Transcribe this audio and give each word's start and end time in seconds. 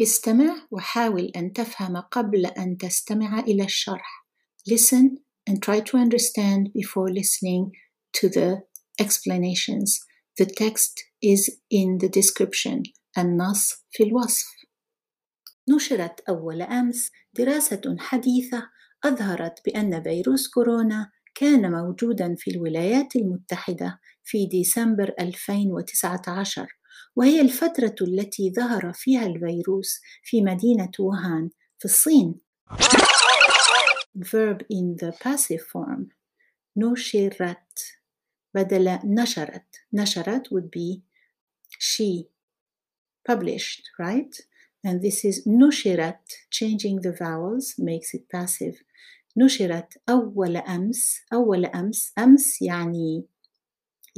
استمع 0.00 0.66
وحاول 0.70 1.32
أن 1.36 1.52
تفهم 1.52 1.96
قبل 1.96 2.46
أن 2.46 2.76
تستمع 2.76 3.40
إلى 3.40 3.64
الشرح. 3.64 4.26
Listen 4.70 5.18
and 5.50 5.62
try 5.62 5.80
to 5.80 5.96
understand 5.96 6.72
before 6.72 7.08
listening 7.10 7.72
to 8.12 8.28
the 8.28 8.62
explanations. 9.00 10.00
The 10.38 10.46
text 10.46 11.02
is 11.22 11.50
in 11.70 11.98
the 11.98 12.08
description. 12.08 12.82
النص 13.18 13.74
في 13.90 14.02
الوصف. 14.02 14.46
نشرت 15.68 16.20
أول 16.28 16.62
أمس 16.62 17.10
دراسة 17.34 17.96
حديثة 17.98 18.62
أظهرت 19.04 19.60
بأن 19.64 20.02
فيروس 20.02 20.48
كورونا 20.48 21.10
كان 21.34 21.72
موجودا 21.72 22.34
في 22.38 22.50
الولايات 22.50 23.16
المتحدة 23.16 23.98
في 24.24 24.46
ديسمبر 24.46 25.14
2019 25.20 26.66
وهي 27.18 27.40
الفترة 27.40 27.94
التي 28.00 28.52
ظهر 28.52 28.92
فيها 28.92 29.26
الفيروس 29.26 30.00
في 30.22 30.42
مدينة 30.42 30.90
ووهان 30.98 31.50
في 31.78 31.84
الصين. 31.84 32.40
Verb 34.18 34.62
in 34.72 34.96
the 35.02 35.12
passive 35.12 35.62
form. 35.62 36.06
نشرت. 36.76 38.00
بدل 38.54 38.98
نشرت. 39.04 39.76
نشرت 39.92 40.48
would 40.48 40.70
be 40.70 41.02
she 41.78 42.28
published 43.28 43.82
right? 43.98 44.40
And 44.86 45.02
this 45.02 45.24
is 45.24 45.48
نشرت. 45.48 46.46
Changing 46.50 47.00
the 47.00 47.12
vowels 47.12 47.74
makes 47.78 48.14
it 48.14 48.28
passive. 48.28 48.84
نشرت. 49.36 49.94
أول 50.08 50.56
أمس. 50.56 51.20
أول 51.32 51.66
أمس. 51.66 52.12
أمس 52.18 52.62
يعني 52.62 53.24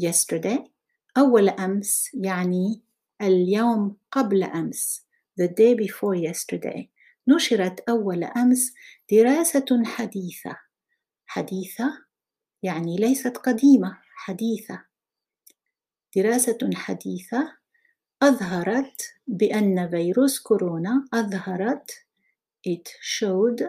yesterday. 0.00 0.68
أول 1.16 1.48
أمس 1.48 2.10
يعني 2.14 2.82
اليوم 3.22 3.96
قبل 4.10 4.42
أمس 4.42 5.06
the 5.40 5.48
day 5.48 5.74
before 5.74 6.14
yesterday 6.14 6.90
نشرت 7.28 7.80
أول 7.80 8.24
أمس 8.24 8.74
دراسة 9.12 9.82
حديثة. 9.84 10.56
حديثة 11.26 12.04
يعني 12.62 12.96
ليست 12.96 13.36
قديمة 13.36 13.98
حديثة. 14.14 14.84
دراسة 16.16 16.70
حديثة 16.74 17.56
أظهرت 18.22 19.02
بأن 19.26 19.90
فيروس 19.90 20.40
كورونا 20.40 21.08
أظهرت. 21.14 21.90
It 22.68 22.88
showed 23.00 23.62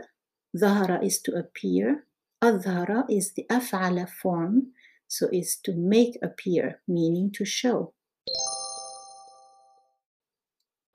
ظهر 0.57 0.99
is 1.03 1.21
to 1.21 1.31
appear 1.31 2.05
أظهر 2.43 3.05
is 3.09 3.31
the 3.33 3.45
أفعل 3.51 4.07
form 4.07 4.73
so 5.07 5.27
is 5.31 5.55
to 5.55 5.73
make 5.73 6.17
appear 6.21 6.81
meaning 6.87 7.31
to 7.31 7.45
show. 7.45 7.93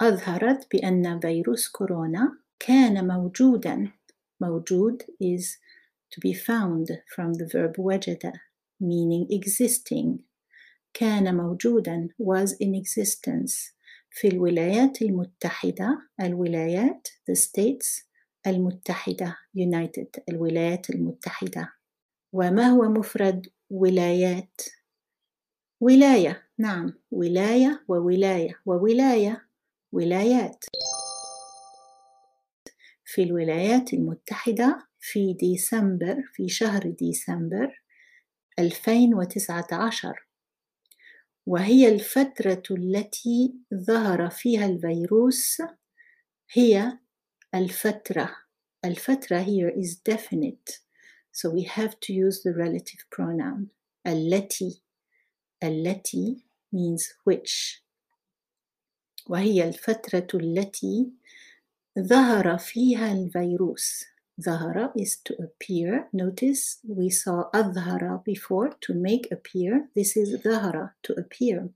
أظهرت 0.00 0.66
بأن 0.72 1.20
فيروس 1.20 1.68
كورونا 1.68 2.38
كان 2.58 3.06
موجودا. 3.08 3.92
موجود 4.40 5.02
is 5.02 5.44
to 6.14 6.20
be 6.20 6.34
found 6.34 6.88
from 7.14 7.32
the 7.32 7.46
verb 7.46 7.78
وجد 7.78 8.32
meaning 8.80 9.26
existing. 9.30 10.18
كان 10.94 11.36
موجودا 11.36 12.08
was 12.22 12.50
in 12.50 12.74
existence. 12.74 13.72
في 14.10 14.28
الولايات 14.28 15.02
المتحدة 15.02 16.08
الولايات 16.20 17.08
the 17.30 17.34
states 17.34 18.04
المتحدة 18.46 19.36
United 19.58 20.22
الولايات 20.28 20.90
المتحدة. 20.90 21.72
وما 22.32 22.66
هو 22.68 22.82
مفرد 22.82 23.46
ولايات؟ 23.70 24.60
ولاية 25.80 26.42
نعم 26.58 26.92
ولاية 27.10 27.84
وولاية 27.88 28.60
وولاية. 28.66 29.45
ولايات 29.96 30.64
في 33.04 33.22
الولايات 33.22 33.92
المتحدة 33.92 34.88
في 35.00 35.32
ديسمبر 35.32 36.22
في 36.32 36.48
شهر 36.48 36.90
ديسمبر 36.90 37.82
2019 38.58 40.26
وهي 41.46 41.88
الفترة 41.88 42.62
التي 42.70 43.54
ظهر 43.74 44.30
فيها 44.30 44.66
الفيروس 44.66 45.62
هي 46.52 46.98
الفترة. 47.54 48.36
الفترة 48.84 49.44
here 49.44 49.70
is 49.70 49.96
definite. 50.12 50.80
So 51.32 51.50
we 51.50 51.62
have 51.62 52.00
to 52.00 52.12
use 52.12 52.42
the 52.42 52.52
relative 52.54 53.04
pronoun. 53.10 53.66
التي. 54.06 54.82
التي 55.62 56.44
means 56.72 57.14
which. 57.24 57.85
وهي 59.28 59.68
الفترة 59.68 60.26
التي 60.34 61.12
ظهر 61.98 62.58
فيها 62.58 63.12
الفيروس. 63.12 64.04
ظهر 64.40 64.92
is 64.98 65.16
to 65.16 65.34
appear. 65.34 66.08
Notice 66.12 66.78
we 66.88 67.10
saw 67.10 67.50
أظهر 67.54 68.22
before 68.24 68.70
to 68.80 68.94
make 68.94 69.32
appear. 69.32 69.88
This 69.94 70.16
is 70.16 70.36
ظهر 70.44 70.94
to 71.02 71.14
appear. 71.14 71.68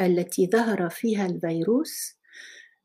التي 0.00 0.46
ظهر 0.46 0.88
فيها 0.88 1.26
الفيروس 1.26 2.14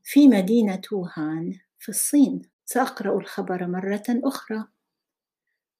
في 0.04 0.28
مدينة 0.28 0.82
ووهان 0.92 1.60
في 1.80 1.90
الصين. 1.90 2.42
سأقرأ 2.66 3.18
الخبر 3.20 3.68
مرة 3.68 4.04
أخرى. 4.10 4.66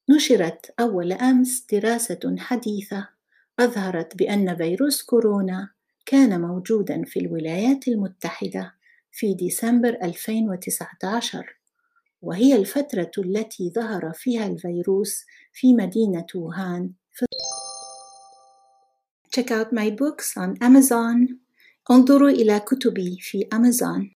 نشرت 0.10 0.74
أول 0.80 1.14
أمس 1.14 1.66
دراسة 1.72 2.36
حديثة 2.38 3.10
أظهرت 3.60 4.18
بأن 4.18 4.58
فيروس 4.58 5.02
كورونا 5.02 5.70
كان 6.06 6.42
موجودا 6.42 7.04
في 7.06 7.20
الولايات 7.20 7.88
المتحدة 7.88 8.74
في 9.12 9.34
ديسمبر 9.34 9.90
2019 10.04 11.56
وهي 12.22 12.56
الفترة 12.56 13.12
التي 13.18 13.70
ظهر 13.70 14.14
فيها 14.14 14.48
الفيروس 14.48 15.26
في 15.54 15.74
مدينة 15.74 16.26
ووهان. 16.36 16.92
في 17.12 17.26
Check 19.36 19.52
out 19.52 19.72
my 19.74 19.90
books 19.90 20.38
on 20.38 20.58
Amazon. 20.68 21.44
انظروا 21.92 22.30
إلى 22.30 22.60
كتبي 22.60 23.18
في 23.22 23.48
أمازون 23.54 24.12